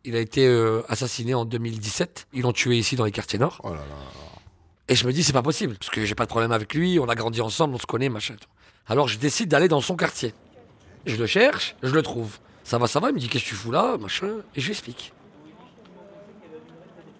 il 0.05 0.15
a 0.15 0.21
été 0.21 0.47
euh, 0.47 0.83
assassiné 0.89 1.35
en 1.35 1.45
2017. 1.45 2.29
Ils 2.33 2.43
l'ont 2.43 2.53
tué 2.53 2.79
ici 2.79 2.95
dans 2.95 3.05
les 3.05 3.11
quartiers 3.11 3.39
nord. 3.39 3.61
Oh 3.65 3.71
là 3.71 3.77
là. 3.77 3.83
Et 4.89 4.95
je 4.95 5.07
me 5.07 5.13
dis, 5.13 5.25
c'est 5.25 5.33
pas 5.33 5.43
possible, 5.43 5.77
parce 5.77 5.91
que 5.91 6.05
j'ai 6.05 6.15
pas 6.15 6.25
de 6.25 6.31
problème 6.31 6.53
avec 6.53 6.73
lui, 6.73 6.99
on 7.01 7.09
a 7.09 7.15
grandi 7.15 7.41
ensemble, 7.41 7.75
on 7.75 7.79
se 7.79 7.87
connaît, 7.87 8.09
machin. 8.09 8.37
Alors 8.87 9.09
je 9.09 9.19
décide 9.19 9.49
d'aller 9.49 9.69
dans 9.69 9.81
son 9.81 9.97
quartier. 9.97 10.35
Je 11.05 11.17
le 11.17 11.27
cherche, 11.27 11.75
je 11.83 11.93
le 11.93 12.03
trouve. 12.03 12.39
Ça 12.63 12.79
va, 12.79 12.87
ça 12.87 13.01
va, 13.01 13.09
il 13.09 13.15
me 13.15 13.19
dit, 13.19 13.29
qu'est-ce 13.29 13.45
que 13.45 13.49
tu 13.49 13.55
fous 13.55 13.73
là, 13.73 13.97
machin. 13.99 14.37
Et 14.55 14.61
je 14.61 14.67
lui 14.67 14.73
explique. 14.73 15.13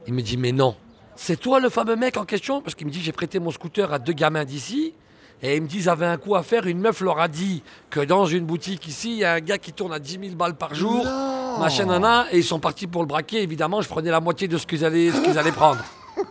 Il 0.07 0.15
me 0.15 0.23
dit, 0.23 0.37
mais 0.37 0.53
non. 0.53 0.77
C'est 1.17 1.39
toi 1.39 1.61
le 1.61 1.69
fameux 1.69 1.97
mec 1.97 2.17
en 2.17 2.25
question 2.25 2.61
Parce 2.61 2.75
qu'il 2.75 2.87
me 2.87 2.93
dit, 2.93 3.01
j'ai 3.01 3.13
prêté 3.13 3.39
mon 3.39 3.51
scooter 3.51 3.93
à 3.93 3.99
deux 3.99 4.13
gamins 4.13 4.45
d'ici. 4.45 4.95
Et 5.43 5.57
ils 5.57 5.63
me 5.63 5.67
disent, 5.67 5.89
avaient 5.89 6.07
un 6.07 6.17
coup 6.17 6.35
à 6.37 6.43
faire. 6.43 6.67
Une 6.67 6.81
meuf 6.81 7.01
leur 7.01 7.21
a 7.21 7.29
dit 7.29 7.63
que 7.91 8.01
dans 8.01 8.27
une 8.27 8.45
boutique 8.45 8.87
ici, 8.89 9.13
il 9.13 9.19
y 9.19 9.25
a 9.25 9.35
un 9.35 9.41
gars 9.41 9.59
qui 9.59 9.73
tourne 9.73 9.93
à 9.93 9.99
10 9.99 10.19
000 10.21 10.35
balles 10.37 10.57
par 10.57 10.75
jour. 10.75 11.05
Non. 11.05 11.59
Machin, 11.59 11.87
nana. 11.87 12.27
Et 12.33 12.39
ils 12.39 12.45
sont 12.45 12.61
partis 12.61 12.87
pour 12.87 13.03
le 13.03 13.09
braquer. 13.09 13.43
Évidemment, 13.43 13.81
je 13.83 13.89
prenais 13.89 14.11
la 14.11 14.21
moitié 14.21 14.49
de 14.49 14.57
ce 14.57 14.67
qu'ils 14.67 14.85
allaient, 14.85 15.11
ce 15.11 15.21
qu'ils 15.21 15.39
allaient 15.39 15.53
prendre. 15.53 15.85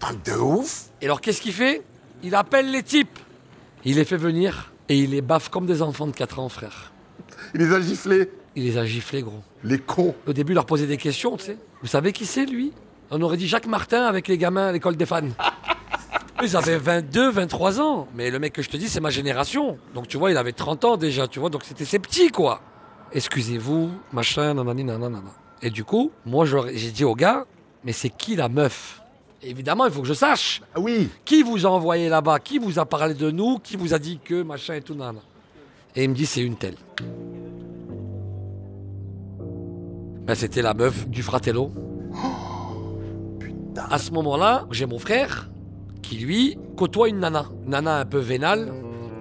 Truc 0.00 0.24
de 0.24 0.32
ouf 0.32 0.86
Et 1.00 1.06
alors, 1.06 1.20
qu'est-ce 1.20 1.40
qu'il 1.40 1.52
fait? 1.52 1.82
Il 2.22 2.34
appelle 2.34 2.70
les 2.70 2.82
types. 2.82 3.18
Il 3.84 3.96
les 3.96 4.04
fait 4.04 4.16
venir 4.16 4.72
et 4.88 4.98
il 4.98 5.10
les 5.10 5.20
baffe 5.20 5.48
comme 5.48 5.66
des 5.66 5.82
enfants 5.82 6.06
de 6.06 6.12
4 6.12 6.38
ans, 6.38 6.48
frère. 6.48 6.92
Il 7.54 7.60
les 7.60 7.72
a 7.72 7.80
giflés. 7.80 8.30
Il 8.56 8.64
les 8.64 8.78
a 8.78 8.84
giflés, 8.84 9.22
gros. 9.22 9.42
Les 9.62 9.78
cons. 9.78 10.14
Au 10.26 10.32
début, 10.32 10.52
il 10.52 10.54
leur 10.54 10.66
posait 10.66 10.86
des 10.86 10.96
questions, 10.96 11.36
tu 11.36 11.44
sais. 11.44 11.58
Vous 11.82 11.88
savez 11.88 12.12
qui 12.12 12.24
c'est, 12.24 12.46
lui? 12.46 12.72
On 13.10 13.20
aurait 13.22 13.36
dit 13.36 13.46
Jacques 13.48 13.66
Martin 13.66 14.04
avec 14.06 14.28
les 14.28 14.38
gamins 14.38 14.66
à 14.68 14.72
l'école 14.72 14.96
des 14.96 15.06
fans. 15.06 15.22
Ils 16.42 16.56
avaient 16.56 16.78
22, 16.78 17.30
23 17.30 17.80
ans. 17.80 18.08
Mais 18.14 18.30
le 18.30 18.38
mec 18.38 18.52
que 18.52 18.62
je 18.62 18.68
te 18.68 18.76
dis, 18.76 18.88
c'est 18.88 19.00
ma 19.00 19.10
génération. 19.10 19.78
Donc, 19.94 20.08
tu 20.08 20.16
vois, 20.16 20.30
il 20.30 20.36
avait 20.36 20.52
30 20.52 20.84
ans 20.84 20.96
déjà, 20.96 21.28
tu 21.28 21.38
vois. 21.38 21.48
Donc, 21.50 21.62
c'était 21.64 21.84
ses 21.84 21.98
petits, 21.98 22.28
quoi. 22.30 22.60
Excusez-vous, 23.12 23.90
machin, 24.12 24.54
nanani, 24.54 24.84
nanana. 24.84 25.22
Et 25.62 25.70
du 25.70 25.84
coup, 25.84 26.10
moi, 26.26 26.44
j'aurais- 26.44 26.76
j'ai 26.76 26.90
dit 26.90 27.04
au 27.04 27.14
gars, 27.14 27.46
mais 27.84 27.92
c'est 27.92 28.08
qui 28.10 28.34
la 28.36 28.48
meuf? 28.48 29.00
Évidemment, 29.42 29.86
il 29.86 29.92
faut 29.92 30.00
que 30.02 30.08
je 30.08 30.14
sache. 30.14 30.62
Ah 30.74 30.80
oui 30.80 31.08
Qui 31.24 31.42
vous 31.42 31.66
a 31.66 31.70
envoyé 31.70 32.08
là-bas? 32.08 32.38
Qui 32.40 32.58
vous 32.58 32.78
a 32.78 32.86
parlé 32.86 33.14
de 33.14 33.30
nous? 33.30 33.58
Qui 33.58 33.76
vous 33.76 33.94
a 33.94 33.98
dit 33.98 34.18
que 34.22 34.42
machin 34.42 34.74
et 34.74 34.80
tout 34.80 34.94
nana 34.94 35.20
Et 35.94 36.04
il 36.04 36.10
me 36.10 36.14
dit 36.14 36.26
c'est 36.26 36.40
une 36.40 36.56
telle. 36.56 36.76
Ben, 40.26 40.34
c'était 40.34 40.62
la 40.62 40.72
meuf 40.74 41.06
du 41.06 41.22
fratello. 41.22 41.70
À 43.76 43.98
ce 43.98 44.10
moment-là, 44.12 44.66
j'ai 44.70 44.86
mon 44.86 44.98
frère 44.98 45.50
qui 46.02 46.16
lui 46.16 46.58
côtoie 46.76 47.08
une 47.08 47.20
nana. 47.20 47.46
Nana 47.66 48.00
un 48.00 48.04
peu 48.04 48.18
vénale. 48.18 48.72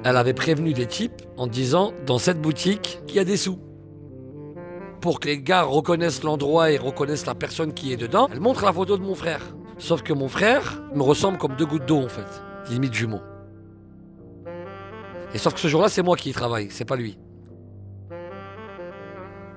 Elle 0.04 0.18
avait 0.18 0.34
prévenu 0.34 0.74
des 0.74 0.86
types 0.86 1.22
en 1.38 1.48
disant 1.48 1.94
dans 2.06 2.18
cette 2.18 2.42
boutique 2.42 3.02
qu'il 3.08 3.16
y 3.18 3.20
a 3.20 3.24
des 3.24 3.38
sous. 3.38 3.58
Pour 5.02 5.20
que 5.20 5.28
les 5.28 5.42
gars 5.42 5.64
reconnaissent 5.64 6.24
l'endroit 6.24 6.72
et 6.72 6.78
reconnaissent 6.78 7.26
la 7.26 7.36
personne 7.36 7.74
qui 7.74 7.94
est 7.94 7.98
dedans, 7.98 8.28
elle 8.32 8.42
montre 8.42 8.66
la 8.66 8.74
photo 8.74 8.98
de 8.98 9.04
mon 9.04 9.16
frère. 9.16 9.42
Sauf 9.78 10.02
que 10.02 10.14
mon 10.14 10.28
frère 10.28 10.82
me 10.94 11.02
ressemble 11.02 11.38
comme 11.38 11.56
deux 11.56 11.66
gouttes 11.66 11.86
d'eau 11.86 12.00
en 12.00 12.10
fait, 12.10 12.28
limite 12.70 12.94
jumeau. 12.94 13.20
Et 15.34 15.38
sauf 15.38 15.54
que 15.56 15.60
ce 15.60 15.68
jour-là, 15.68 15.90
c'est 15.90 16.04
moi 16.04 16.16
qui 16.16 16.30
y 16.30 16.34
travaille, 16.34 16.70
c'est 16.70 16.86
pas 16.86 16.96
lui. 16.96 17.18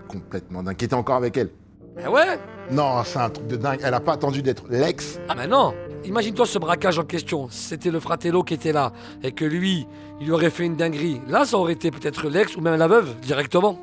Complètement 0.08 0.62
dingue. 0.62 0.76
Qui 0.76 0.86
était 0.86 0.94
encore 0.94 1.16
avec 1.16 1.36
elle 1.36 1.50
Mais 1.96 2.06
ouais, 2.06 2.38
Non, 2.70 3.02
c'est 3.04 3.18
un 3.18 3.30
truc 3.30 3.46
de 3.46 3.56
dingue. 3.56 3.80
Elle 3.82 3.94
a 3.94 4.00
pas 4.00 4.14
attendu 4.14 4.42
d'être 4.42 4.64
l'ex. 4.68 5.18
Ah 5.28 5.34
mais 5.34 5.46
non 5.46 5.74
Imagine-toi 6.04 6.46
ce 6.46 6.58
braquage 6.58 6.98
en 6.98 7.04
question. 7.04 7.48
C'était 7.50 7.90
le 7.90 8.00
fratello 8.00 8.42
qui 8.42 8.54
était 8.54 8.72
là 8.72 8.92
et 9.22 9.32
que 9.32 9.44
lui, 9.44 9.86
il 10.20 10.32
aurait 10.32 10.50
fait 10.50 10.64
une 10.64 10.76
dinguerie. 10.76 11.20
Là, 11.28 11.44
ça 11.44 11.58
aurait 11.58 11.72
été 11.72 11.90
peut-être 11.90 12.28
l'ex 12.28 12.56
ou 12.56 12.60
même 12.60 12.76
la 12.76 12.88
veuve 12.88 13.14
directement. 13.20 13.78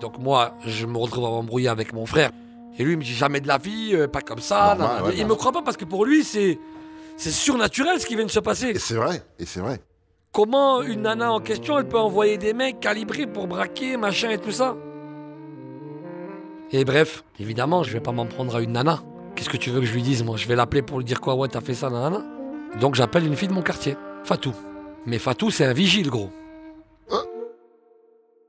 Donc 0.00 0.18
moi, 0.18 0.54
je 0.66 0.86
me 0.86 0.98
retrouve 0.98 1.24
à 1.26 1.30
m'embrouiller 1.30 1.68
avec 1.68 1.92
mon 1.92 2.06
frère. 2.06 2.30
Et 2.78 2.84
lui, 2.84 2.92
il 2.92 2.98
me 2.98 3.02
dit 3.04 3.14
jamais 3.14 3.40
de 3.40 3.48
la 3.48 3.58
vie, 3.58 3.92
euh, 3.94 4.08
pas 4.08 4.20
comme 4.20 4.40
ça. 4.40 4.74
Normal, 4.78 5.02
ouais, 5.04 5.14
il 5.16 5.26
me 5.26 5.34
croit 5.34 5.52
pas 5.52 5.62
parce 5.62 5.76
que 5.76 5.84
pour 5.84 6.04
lui, 6.04 6.24
c'est 6.24 6.58
c'est 7.16 7.30
surnaturel 7.30 8.00
ce 8.00 8.06
qui 8.06 8.16
vient 8.16 8.24
de 8.24 8.30
se 8.30 8.40
passer. 8.40 8.70
Et 8.70 8.78
c'est 8.78 8.96
vrai, 8.96 9.22
et 9.38 9.46
c'est 9.46 9.60
vrai. 9.60 9.80
Comment 10.32 10.82
une 10.82 11.02
nana 11.02 11.32
en 11.32 11.38
question, 11.38 11.78
elle 11.78 11.86
peut 11.86 11.98
envoyer 11.98 12.36
des 12.38 12.52
mecs 12.52 12.80
calibrés 12.80 13.26
pour 13.26 13.46
braquer, 13.46 13.96
machin 13.96 14.30
et 14.30 14.38
tout 14.38 14.50
ça? 14.50 14.74
Et 16.76 16.84
bref, 16.84 17.22
évidemment, 17.38 17.84
je 17.84 17.92
vais 17.92 18.00
pas 18.00 18.10
m'en 18.10 18.26
prendre 18.26 18.56
à 18.56 18.60
une 18.60 18.72
nana. 18.72 19.00
Qu'est-ce 19.36 19.48
que 19.48 19.56
tu 19.56 19.70
veux 19.70 19.78
que 19.78 19.86
je 19.86 19.92
lui 19.92 20.02
dise, 20.02 20.24
moi? 20.24 20.36
Je 20.36 20.48
vais 20.48 20.56
l'appeler 20.56 20.82
pour 20.82 20.98
lui 20.98 21.04
dire 21.04 21.20
quoi? 21.20 21.36
Ouais, 21.36 21.46
t'as 21.46 21.60
fait 21.60 21.72
ça, 21.72 21.88
nana 21.88 22.20
Donc 22.80 22.96
j'appelle 22.96 23.24
une 23.24 23.36
fille 23.36 23.46
de 23.46 23.52
mon 23.52 23.62
quartier, 23.62 23.96
Fatou. 24.24 24.52
Mais 25.06 25.20
Fatou, 25.20 25.52
c'est 25.52 25.64
un 25.64 25.72
vigile, 25.72 26.10
gros. 26.10 26.30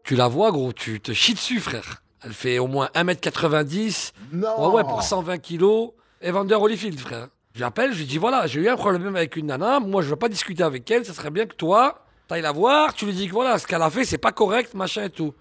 Tu 0.04 0.16
la 0.16 0.28
vois, 0.28 0.50
gros, 0.50 0.74
tu 0.74 1.00
te 1.00 1.12
chies 1.12 1.36
dessus, 1.36 1.60
frère. 1.60 2.02
Elle 2.24 2.34
fait 2.34 2.58
au 2.58 2.66
moins 2.66 2.90
1m90. 2.96 4.14
Non 4.34 4.70
Ouais, 4.70 4.78
ouais, 4.78 4.84
pour 4.84 5.04
120 5.04 5.38
kilos. 5.38 5.92
Evander 6.20 6.56
Holyfield, 6.56 7.00
frère. 7.00 7.28
J'appelle, 7.54 7.94
je 7.94 8.00
lui 8.00 8.06
dis 8.06 8.18
voilà, 8.18 8.48
j'ai 8.48 8.60
eu 8.60 8.70
un 8.70 8.76
problème 8.76 9.16
avec 9.16 9.36
une 9.36 9.46
nana, 9.46 9.80
moi 9.80 10.02
je 10.02 10.10
veux 10.10 10.16
pas 10.16 10.30
discuter 10.30 10.64
avec 10.64 10.90
elle, 10.90 11.06
ça 11.06 11.14
serait 11.14 11.30
bien 11.30 11.46
que 11.46 11.54
toi, 11.54 12.04
t'ailles 12.28 12.42
la 12.42 12.52
voir, 12.52 12.96
tu 12.96 13.06
lui 13.06 13.14
dis 13.14 13.28
que 13.28 13.34
voilà, 13.34 13.60
ce 13.60 13.68
qu'elle 13.68 13.84
a 13.84 13.92
fait, 13.92 14.04
c'est 14.04 14.18
pas 14.18 14.32
correct, 14.32 14.74
machin 14.74 15.04
et 15.04 15.10
tout. 15.12 15.36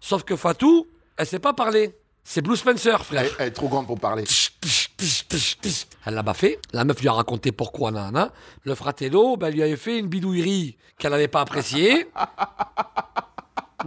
Sauf 0.00 0.22
que 0.22 0.36
Fatou, 0.36 0.86
elle 1.16 1.26
sait 1.26 1.40
pas 1.40 1.52
parler. 1.52 1.97
C'est 2.30 2.42
Blue 2.42 2.58
Spencer, 2.58 3.02
frère. 3.06 3.22
Elle, 3.22 3.30
elle 3.38 3.48
est 3.48 3.52
trop 3.52 3.68
grande 3.68 3.86
pour 3.86 3.98
parler. 3.98 4.24
Elle 6.04 6.14
l'a 6.14 6.22
baffé. 6.22 6.58
La 6.74 6.84
meuf 6.84 7.00
lui 7.00 7.08
a 7.08 7.12
raconté 7.14 7.52
pourquoi, 7.52 7.90
nana. 7.90 8.32
Le 8.64 8.74
fratello, 8.74 9.38
ben, 9.38 9.48
lui 9.48 9.62
avait 9.62 9.76
fait 9.76 9.98
une 9.98 10.08
bidouillerie 10.08 10.76
qu'elle 10.98 11.12
n'avait 11.12 11.28
pas 11.28 11.40
appréciée. 11.40 12.10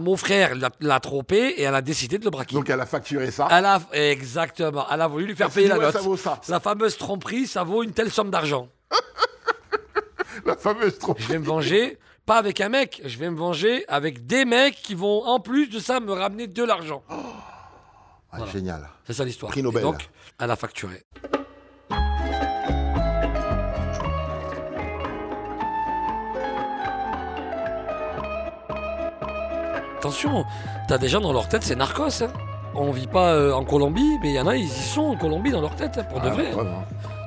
Mon 0.00 0.16
frère 0.16 0.56
l'a- 0.80 0.98
trompé 0.98 1.36
et 1.56 1.62
elle 1.62 1.74
a 1.76 1.82
décidé 1.82 2.18
de 2.18 2.24
le 2.24 2.30
braquer. 2.30 2.56
Donc 2.56 2.68
elle 2.68 2.80
a 2.80 2.86
facturé 2.86 3.30
ça. 3.30 3.46
Elle 3.48 3.64
a, 3.64 3.80
exactement. 3.92 4.86
Elle 4.90 5.02
a 5.02 5.06
voulu 5.06 5.26
lui 5.26 5.36
faire 5.36 5.46
Elle 5.46 5.52
payer 5.52 5.66
dit, 5.66 5.70
la 5.74 5.78
ouais, 5.78 5.84
note. 5.84 5.92
ça 5.94 6.00
vaut 6.00 6.16
ça. 6.16 6.40
La 6.48 6.58
fameuse 6.58 6.96
tromperie, 6.96 7.46
ça 7.46 7.62
vaut 7.62 7.84
une 7.84 7.92
telle 7.92 8.10
somme 8.10 8.30
d'argent. 8.30 8.68
La 10.44 10.56
fameuse 10.56 10.98
trop. 10.98 11.14
Je 11.16 11.28
vais 11.28 11.38
me 11.38 11.44
venger, 11.44 11.96
pas 12.26 12.38
avec 12.38 12.60
un 12.60 12.70
mec, 12.70 13.02
je 13.04 13.18
vais 13.18 13.30
me 13.30 13.36
venger 13.36 13.84
avec 13.86 14.26
des 14.26 14.44
mecs 14.44 14.74
qui 14.82 14.96
vont, 14.96 15.22
en 15.26 15.38
plus 15.38 15.68
de 15.68 15.78
ça, 15.78 16.00
me 16.00 16.12
ramener 16.12 16.48
de 16.48 16.64
l'argent. 16.64 17.04
Ah, 18.32 18.38
Génial. 18.50 18.88
C'est 19.06 19.12
ça 19.12 19.24
l'histoire. 19.24 19.52
Prix 19.52 19.62
Nobel. 19.62 19.82
Et 19.82 19.84
donc, 19.84 20.08
elle 20.40 20.50
a 20.50 20.56
facturé. 20.56 21.04
Attention, 29.98 30.44
t'as 30.88 30.98
des 30.98 31.08
gens 31.08 31.20
dans 31.20 31.32
leur 31.32 31.48
tête, 31.48 31.62
c'est 31.62 31.76
narcos. 31.76 32.22
Hein. 32.22 32.28
On 32.74 32.90
vit 32.90 33.06
pas 33.06 33.34
euh, 33.34 33.52
en 33.52 33.64
Colombie, 33.64 34.18
mais 34.22 34.30
il 34.30 34.34
y 34.34 34.40
en 34.40 34.46
a, 34.46 34.56
ils 34.56 34.64
y 34.64 34.68
sont 34.68 35.02
en 35.02 35.16
Colombie 35.16 35.50
dans 35.52 35.60
leur 35.60 35.76
tête, 35.76 35.98
hein, 35.98 36.04
pour 36.10 36.20
de 36.20 36.28
Ah, 36.28 36.30
vrai. 36.30 36.50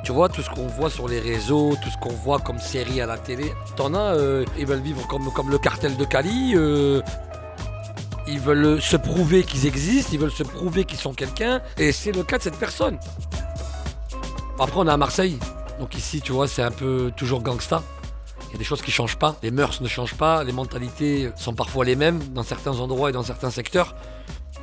Tu 0.03 0.11
vois, 0.11 0.27
tout 0.27 0.41
ce 0.41 0.49
qu'on 0.49 0.67
voit 0.67 0.89
sur 0.89 1.07
les 1.07 1.19
réseaux, 1.19 1.75
tout 1.81 1.89
ce 1.89 1.97
qu'on 1.97 2.09
voit 2.13 2.39
comme 2.39 2.59
série 2.59 2.99
à 3.01 3.05
la 3.05 3.17
télé, 3.17 3.53
t'en 3.75 3.93
as, 3.93 4.15
euh, 4.15 4.43
ils 4.57 4.65
veulent 4.65 4.81
vivre 4.81 5.07
comme, 5.07 5.31
comme 5.31 5.49
le 5.49 5.57
cartel 5.57 5.95
de 5.95 6.03
Cali, 6.05 6.53
euh, 6.55 7.01
ils 8.27 8.39
veulent 8.39 8.81
se 8.81 8.97
prouver 8.97 9.43
qu'ils 9.43 9.65
existent, 9.65 10.11
ils 10.13 10.19
veulent 10.19 10.31
se 10.31 10.43
prouver 10.43 10.85
qu'ils 10.85 10.99
sont 10.99 11.13
quelqu'un, 11.13 11.61
et 11.77 11.91
c'est 11.91 12.11
le 12.11 12.23
cas 12.23 12.37
de 12.37 12.43
cette 12.43 12.57
personne. 12.57 12.97
Après, 14.59 14.79
on 14.79 14.87
est 14.87 14.91
à 14.91 14.97
Marseille, 14.97 15.37
donc 15.79 15.95
ici, 15.95 16.21
tu 16.21 16.31
vois, 16.31 16.47
c'est 16.47 16.63
un 16.63 16.71
peu 16.71 17.11
toujours 17.15 17.41
gangsta. 17.41 17.83
Il 18.49 18.53
y 18.53 18.55
a 18.55 18.57
des 18.57 18.63
choses 18.63 18.81
qui 18.81 18.91
changent 18.91 19.17
pas, 19.17 19.35
les 19.43 19.51
mœurs 19.51 19.81
ne 19.81 19.87
changent 19.87 20.15
pas, 20.15 20.43
les 20.43 20.53
mentalités 20.53 21.31
sont 21.35 21.53
parfois 21.53 21.83
les 21.83 21.95
mêmes 21.95 22.19
dans 22.33 22.43
certains 22.43 22.79
endroits 22.79 23.09
et 23.09 23.13
dans 23.13 23.23
certains 23.23 23.49
secteurs. 23.49 23.95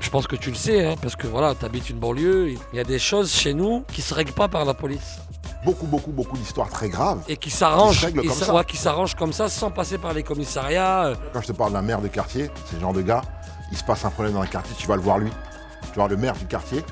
Je 0.00 0.11
pense 0.11 0.26
que 0.26 0.37
tu 0.37 0.50
le 0.50 0.57
sais, 0.57 0.85
hein, 0.85 0.95
parce 1.00 1.14
que 1.14 1.26
voilà, 1.26 1.54
tu 1.54 1.64
habites 1.64 1.90
une 1.90 1.99
banlieue, 1.99 2.50
il 2.50 2.76
y 2.76 2.81
a 2.81 2.85
des 2.85 2.99
choses 2.99 3.33
chez 3.33 3.54
nous 3.54 3.85
qui 3.92 4.02
se 4.02 4.14
règlent 4.14 4.33
pas 4.33 4.49
par 4.49 4.64
la 4.64 4.75
police 4.75 5.19
Beaucoup, 5.64 5.87
beaucoup, 5.87 6.11
beaucoup 6.11 6.37
d'histoires 6.37 6.69
très 6.69 6.88
graves. 6.88 7.21
et 7.28 7.37
qui 7.37 7.50
s'arrangent, 7.50 8.07
Qui 8.21 8.28
ça- 8.31 8.52
ouais, 8.52 8.64
qui 8.64 8.76
s'arrangent 8.76 9.14
comme 9.14 9.33
ça 9.33 9.49
sans 9.49 9.71
passer 9.71 9.97
par 9.99 10.12
les 10.12 10.23
commissariats. 10.25 11.04
euh. 11.07 11.14
Quand 11.33 11.40
je 11.40 11.47
te 11.49 11.52
parle 11.52 11.73
d'un 11.73 11.83
maire 11.83 12.00
de 12.00 12.09
quartier, 12.09 12.50
c'est 12.69 12.75
le 12.76 12.81
genre 12.81 12.92
de 12.92 13.02
gars, 13.02 13.23
il 13.71 13.78
se 13.78 13.85
passe 13.85 14.04
un 14.04 14.11
problème 14.11 14.35
dans 14.35 14.40
un 14.42 14.47
quartier, 14.47 14.75
tu 14.76 14.87
vas 14.88 14.97
le 14.97 15.02
voir 15.02 15.19
lui. 15.19 15.31
Tu 15.31 15.88
vas 15.90 15.95
voir 15.95 16.09
le 16.09 16.16
maire 16.16 16.35
du 16.35 16.47
quartier, 16.47 16.85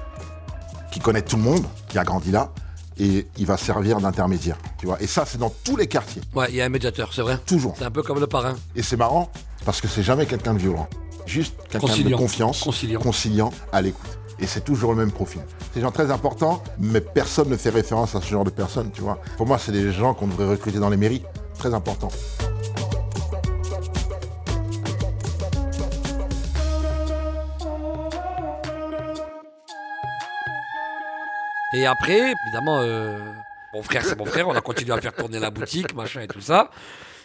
qui 0.93 1.01
connaît 1.01 1.23
tout 1.23 1.37
le 1.37 1.43
monde, 1.43 1.65
qui 1.89 1.99
a 1.99 2.05
grandi 2.05 2.31
là, 2.31 2.51
et 2.99 3.27
il 3.39 3.47
va 3.47 3.57
servir 3.57 3.99
d'intermédiaire. 4.01 4.57
Tu 4.79 4.87
vois. 4.87 5.01
Et 5.03 5.07
ça, 5.07 5.25
c'est 5.27 5.39
dans 5.39 5.53
tous 5.65 5.77
les 5.77 5.87
quartiers, 5.89 6.23
Ouais, 6.35 6.47
il 6.51 6.55
y 6.57 6.61
a 6.61 6.65
un 6.65 6.69
médiateur, 6.69 7.13
c'est 7.13 7.23
vrai. 7.23 7.39
toujours. 7.47 7.75
C'est 7.79 7.85
un 7.85 7.91
peu 7.91 8.03
comme 8.03 8.21
le 8.21 8.27
parrain. 8.27 8.55
Et 8.77 8.83
c'est 8.83 8.97
marrant, 8.97 9.31
parce 9.65 9.81
que 9.81 9.89
c'est 9.89 10.03
jamais 10.03 10.27
quelqu'un 10.27 10.55
de 10.55 10.59
violent. 10.61 10.87
Juste 11.27 11.55
quelqu'un 11.69 11.97
de 11.97 12.15
confiance, 12.15 12.61
Conciliant. 12.63 13.01
conciliant, 13.01 13.51
à 13.73 13.83
l'écoute. 13.83 14.19
Et 14.41 14.47
c'est 14.47 14.63
toujours 14.63 14.93
le 14.93 14.99
même 14.99 15.13
profil. 15.13 15.43
C'est 15.61 15.75
des 15.75 15.81
gens 15.83 15.91
très 15.91 16.11
importants, 16.11 16.63
mais 16.79 17.01
personne 17.01 17.49
ne 17.51 17.57
fait 17.57 17.71
référence 17.71 18.15
à 18.15 18.21
ce 18.21 18.29
genre 18.29 18.45
de 18.45 18.51
personnes, 18.51 18.91
tu 18.91 19.03
vois. 19.03 19.19
Pour 19.37 19.47
moi, 19.47 19.59
c'est 19.59 19.73
des 19.73 19.93
gens 19.93 20.15
qu'on 20.15 20.29
devrait 20.29 20.49
recruter 20.49 20.79
dans 20.79 20.89
les 20.89 20.97
mairies. 20.97 21.23
Très 21.59 21.75
important. 21.75 22.09
Et 31.73 31.87
après, 31.87 32.33
évidemment, 32.47 32.81
euh, 32.81 33.19
mon 33.75 33.83
frère, 33.83 34.05
c'est 34.05 34.19
mon 34.19 34.25
frère, 34.25 34.49
on 34.49 34.55
a 34.55 34.61
continué 34.61 34.93
à 34.93 35.01
faire 35.01 35.13
tourner 35.15 35.39
la 35.39 35.51
boutique, 35.51 35.95
machin 35.95 36.23
et 36.23 36.27
tout 36.27 36.41
ça. 36.41 36.71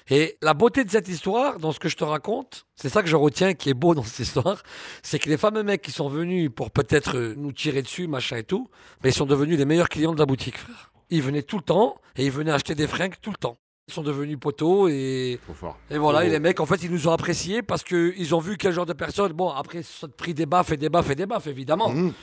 Et 0.10 0.38
la 0.42 0.54
beauté 0.54 0.84
de 0.84 0.90
cette 0.92 1.08
histoire, 1.08 1.58
dans 1.60 1.72
ce 1.72 1.80
que 1.80 1.90
je 1.90 1.96
te 1.96 2.04
raconte, 2.04 2.68
c'est 2.76 2.90
ça 2.90 3.02
que 3.02 3.08
je 3.10 3.16
retiens 3.16 3.56
qui 3.56 3.70
est 3.70 3.74
beau 3.74 3.96
dans 3.96 4.04
cette 4.04 4.20
histoire, 4.28 4.62
c'est 5.02 5.18
que 5.18 5.30
les 5.30 5.38
fameux 5.38 5.64
mecs 5.64 5.82
qui 5.82 5.92
sont 5.92 6.10
venus 6.10 6.52
pour 6.56 6.70
peut-être 6.70 7.18
nous 7.38 7.52
tirer 7.52 7.82
dessus, 7.82 8.08
machin 8.08 8.38
et 8.38 8.44
tout, 8.44 8.70
mais 9.04 9.10
ils 9.10 9.14
sont 9.16 9.26
devenus 9.26 9.58
les 9.58 9.66
meilleurs 9.66 9.90
clients 9.90 10.14
de 10.14 10.20
la 10.20 10.28
boutique, 10.28 10.58
frère. 10.60 10.92
Ils 11.10 11.22
venaient 11.24 11.42
tout 11.44 11.58
le 11.58 11.64
temps 11.64 11.96
et 12.16 12.26
ils 12.26 12.32
venaient 12.32 12.52
acheter 12.52 12.76
des 12.76 12.88
fringues 12.88 13.16
tout 13.22 13.32
le 13.32 13.38
temps. 13.38 13.58
Ils 13.88 13.94
sont 13.94 14.02
devenus 14.04 14.38
poteaux 14.40 14.88
et, 14.88 15.40
fort. 15.54 15.78
et 15.92 15.98
voilà, 16.00 16.20
Trop 16.20 16.28
et 16.28 16.32
les 16.32 16.40
mecs, 16.40 16.60
en 16.60 16.66
fait, 16.66 16.82
ils 16.84 16.92
nous 16.92 17.08
ont 17.08 17.12
appréciés 17.12 17.62
parce 17.62 17.84
qu'ils 17.84 18.34
ont 18.34 18.40
vu 18.40 18.58
quel 18.58 18.74
genre 18.74 18.88
de 18.88 18.94
personne. 18.94 19.32
Bon, 19.34 19.50
après, 19.50 19.84
ça 19.84 20.08
a 20.08 20.10
pris 20.10 20.34
des 20.34 20.46
baffes 20.48 20.72
et 20.72 20.78
des 20.78 20.90
baffes 20.90 21.10
et 21.12 21.16
des 21.16 21.28
baffes, 21.28 21.46
évidemment. 21.48 21.90
Mhm. 21.90 22.14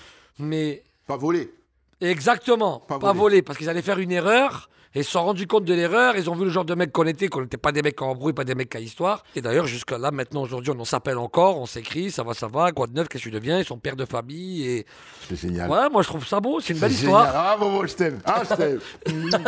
Mais 0.40 0.82
Pas 1.06 1.16
volé. 1.16 1.52
Exactement, 2.00 2.80
pas, 2.80 2.98
Pas 2.98 3.08
volé. 3.12 3.18
volé. 3.18 3.42
parce 3.42 3.58
qu'ils 3.58 3.68
allaient 3.68 3.82
faire 3.82 4.00
une 4.00 4.10
erreur 4.10 4.68
ils 4.94 5.04
se 5.04 5.11
sont 5.12 5.22
rendus 5.25 5.46
compte 5.46 5.64
de 5.64 5.72
l'erreur. 5.75 6.16
Ils 6.16 6.28
ont 6.28 6.34
vu 6.34 6.44
le 6.44 6.50
genre 6.50 6.64
de 6.64 6.75
mec 6.75 6.92
qu'on 6.92 7.06
était, 7.06 7.28
qu'on 7.28 7.40
n'était 7.42 7.56
pas 7.56 7.72
des 7.72 7.82
mecs 7.82 8.00
en 8.02 8.11
embrouille, 8.11 8.32
pas 8.32 8.44
des 8.44 8.54
mecs 8.54 8.75
à 8.76 8.80
histoire. 8.80 9.25
Et 9.34 9.40
d'ailleurs, 9.40 9.66
jusqu'à 9.66 9.96
là, 9.99 10.11
maintenant, 10.11 10.42
aujourd'hui, 10.42 10.72
on 10.76 10.84
s'appelle 10.84 11.18
encore, 11.18 11.58
on 11.58 11.66
s'écrit, 11.66 12.11
ça 12.11 12.22
va, 12.22 12.34
ça 12.34 12.46
va, 12.49 12.72
quoi 12.72 12.87
de 12.87 12.92
neuf, 12.92 13.08
qu'est-ce 13.08 13.25
que 13.25 13.28
tu 13.28 13.34
deviens? 13.34 13.58
Ils 13.58 13.64
sont 13.64 13.78
pères 13.78 13.96
de 13.96 14.04
famille 14.04 14.66
et. 14.66 14.87
C'est 15.28 15.37
génial. 15.37 15.70
Ouais, 15.70 15.88
moi 15.90 16.02
je 16.02 16.08
trouve 16.08 16.26
ça 16.26 16.40
beau, 16.40 16.61
c'est 16.61 16.75
une 16.75 16.78
belle 16.80 16.90
génial. 16.90 17.04
histoire. 17.04 17.32
Ah, 17.34 17.56
Bobo, 17.58 17.87
je 17.87 17.94
t'aime. 17.94 18.20
Ah, 18.25 18.42
je 18.49 18.54
t'aime. 18.54 18.80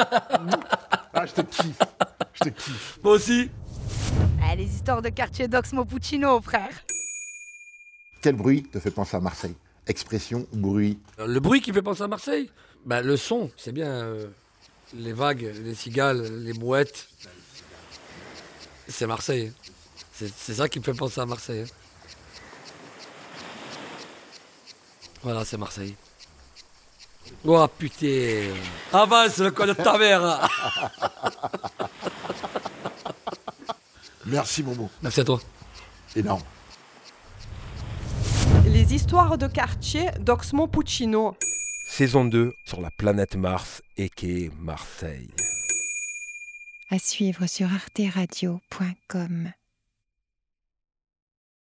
ah, 1.13 1.27
je 1.27 1.33
te 1.33 1.41
kiffe. 1.43 1.79
Je 2.35 2.39
te 2.41 2.49
kiffe. 2.49 2.99
Moi 3.03 3.13
aussi. 3.15 3.51
Ah, 4.43 4.55
les 4.55 4.65
histoires 4.65 5.03
de 5.03 5.09
quartier 5.09 5.49
d'Oxmo 5.49 5.85
Puccino, 5.85 6.41
frère. 6.41 6.71
Quel 8.23 8.37
bruit 8.37 8.63
te 8.63 8.79
fait 8.79 8.91
penser 8.91 9.17
à 9.17 9.21
Marseille? 9.21 9.55
Expression, 9.87 10.47
bruit. 10.53 10.99
Euh, 11.19 11.27
Le 11.27 11.41
bruit 11.41 11.61
qui 11.61 11.73
fait 11.73 11.83
penser 11.83 12.03
à 12.03 12.09
Marseille? 12.09 12.51
Bah, 12.87 13.03
Le 13.03 13.17
son, 13.17 13.51
c'est 13.57 13.73
bien. 13.73 13.87
euh, 13.87 14.27
les 14.95 15.13
vagues, 15.13 15.53
les 15.63 15.75
cigales, 15.75 16.23
les 16.45 16.53
mouettes. 16.53 17.09
C'est 18.89 19.07
Marseille. 19.07 19.53
C'est 20.13 20.55
ça 20.55 20.69
qui 20.69 20.79
me 20.79 20.85
fait 20.85 20.95
penser 20.95 21.21
à 21.21 21.27
Marseille. 21.27 21.63
hein. 21.63 21.67
Voilà, 25.23 25.45
c'est 25.45 25.57
Marseille. 25.57 25.97
Oh 27.47 27.67
putain 27.79 28.53
Avance 28.93 29.39
le 29.39 29.51
con 29.51 29.67
de 29.67 29.73
ta 29.73 29.97
mère 29.99 30.49
Merci, 34.27 34.63
Bobo. 34.63 34.91
Merci 35.03 35.21
à 35.21 35.25
toi. 35.25 35.41
Énorme. 36.15 36.43
Les 38.67 38.95
histoires 38.95 39.37
de 39.39 39.47
quartier 39.47 40.11
d'Oxmo 40.21 40.67
Puccino. 40.67 41.37
Saison 41.97 42.25
2 42.25 42.53
sur 42.65 42.81
la 42.81 42.91
planète 42.91 43.37
Mars 43.37 43.81
et 43.97 44.11
Marseille. 44.59 45.31
À 46.91 46.99
suivre 46.99 47.47
sur 47.47 47.73
arteradio.com. 47.73 49.53